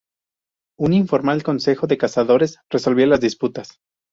[0.79, 3.79] Un informal Consejo de Cazadores resolvía las disputas.